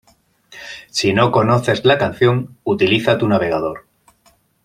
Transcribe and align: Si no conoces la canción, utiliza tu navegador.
Si 0.89 1.13
no 1.13 1.31
conoces 1.31 1.85
la 1.85 1.99
canción, 1.99 2.57
utiliza 2.63 3.19
tu 3.19 3.27
navegador. 3.27 3.85